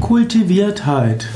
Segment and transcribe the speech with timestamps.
[0.00, 1.26] Kultiviertheit.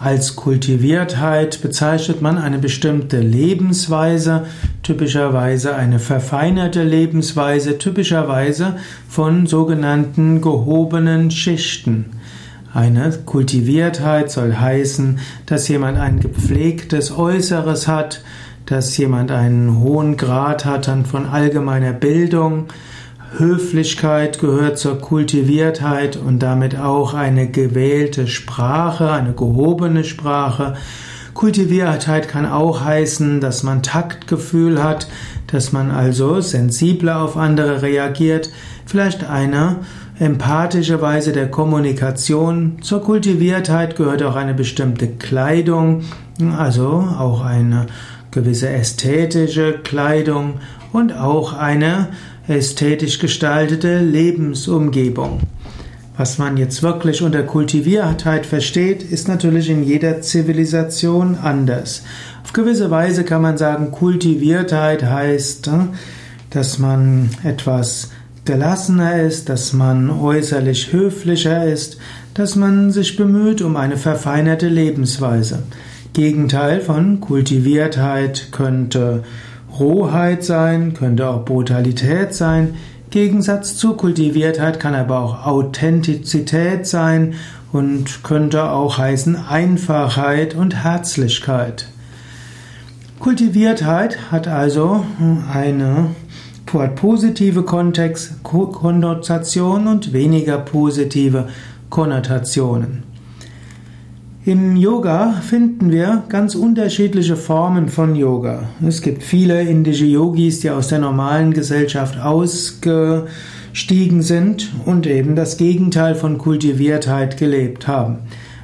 [0.00, 4.46] Als Kultiviertheit bezeichnet man eine bestimmte Lebensweise,
[4.82, 8.76] typischerweise eine verfeinerte Lebensweise, typischerweise
[9.08, 12.06] von sogenannten gehobenen Schichten.
[12.72, 18.22] Eine Kultiviertheit soll heißen, dass jemand ein gepflegtes Äußeres hat,
[18.66, 22.66] dass jemand einen hohen Grad hat von allgemeiner Bildung,
[23.38, 30.74] Höflichkeit gehört zur Kultiviertheit und damit auch eine gewählte Sprache, eine gehobene Sprache.
[31.34, 35.08] Kultiviertheit kann auch heißen, dass man Taktgefühl hat,
[35.48, 38.50] dass man also sensibler auf andere reagiert,
[38.86, 39.78] vielleicht eine
[40.18, 42.76] empathische Weise der Kommunikation.
[42.82, 46.02] Zur Kultiviertheit gehört auch eine bestimmte Kleidung,
[46.56, 46.86] also
[47.18, 47.86] auch eine
[48.34, 50.60] gewisse ästhetische Kleidung
[50.92, 52.08] und auch eine
[52.48, 55.40] ästhetisch gestaltete Lebensumgebung.
[56.16, 62.04] Was man jetzt wirklich unter Kultiviertheit versteht, ist natürlich in jeder Zivilisation anders.
[62.44, 65.70] Auf gewisse Weise kann man sagen, Kultiviertheit heißt, äh,
[66.50, 68.10] dass man etwas
[68.44, 71.98] gelassener ist, dass man äußerlich höflicher ist,
[72.34, 75.64] dass man sich bemüht um eine verfeinerte Lebensweise.
[76.14, 79.24] Gegenteil von Kultiviertheit könnte
[79.80, 82.76] Rohheit sein, könnte auch Brutalität sein.
[83.10, 87.34] Gegensatz zu Kultiviertheit kann aber auch Authentizität sein
[87.72, 91.88] und könnte auch heißen Einfachheit und Herzlichkeit.
[93.18, 95.04] Kultiviertheit hat also
[95.52, 96.10] eine
[96.94, 101.48] positive Kontext, Konnotation und weniger positive
[101.90, 103.13] Konnotationen.
[104.46, 108.64] Im Yoga finden wir ganz unterschiedliche Formen von Yoga.
[108.86, 115.56] Es gibt viele indische Yogis, die aus der normalen Gesellschaft ausgestiegen sind und eben das
[115.56, 118.18] Gegenteil von Kultiviertheit gelebt haben.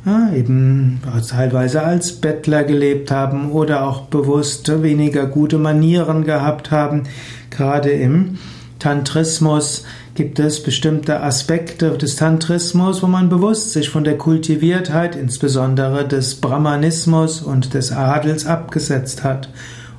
[0.04, 7.04] Ja, eben teilweise als Bettler gelebt haben oder auch bewusst weniger gute Manieren gehabt haben.
[7.48, 8.36] Gerade im
[8.80, 16.08] Tantrismus gibt es bestimmte Aspekte des Tantrismus, wo man bewusst sich von der Kultiviertheit, insbesondere
[16.08, 19.50] des Brahmanismus und des Adels abgesetzt hat,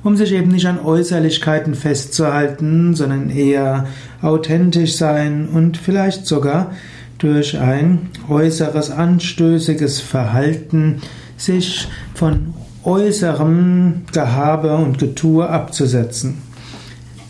[0.02, 3.86] um sich eben nicht an Äußerlichkeiten festzuhalten, sondern eher
[4.20, 6.72] authentisch sein und vielleicht sogar
[7.18, 11.00] durch ein äußeres anstößiges Verhalten
[11.36, 12.52] sich von
[12.84, 16.42] äußerem Gehabe und Getue abzusetzen.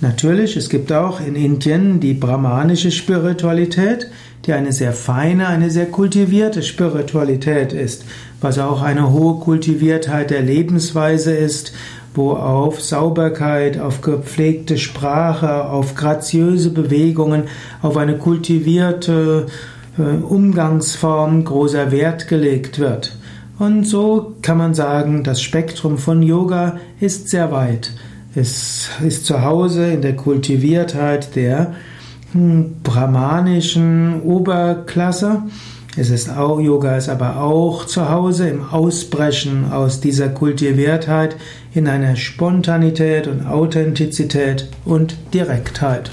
[0.02, 4.08] Natürlich, es gibt auch in Indien die brahmanische Spiritualität,
[4.44, 8.04] die eine sehr feine, eine sehr kultivierte Spiritualität ist,
[8.41, 11.72] was auch eine hohe Kultiviertheit der Lebensweise ist,
[12.16, 17.44] wo auf Sauberkeit, auf gepflegte Sprache, auf graziöse Bewegungen,
[17.80, 19.46] auf eine kultivierte
[19.98, 23.16] äh, Umgangsform großer Wert gelegt wird.
[23.60, 27.92] Und so kann man sagen, das Spektrum von Yoga ist sehr weit.
[28.34, 31.75] Es ist zu Hause in der Kultiviertheit der
[32.32, 35.43] hm, brahmanischen Oberklasse.
[35.98, 41.37] Es ist auch, Yoga ist aber auch zu Hause im Ausbrechen aus dieser Kultiviertheit
[41.75, 46.10] in einer Spontanität und Authentizität und Direktheit.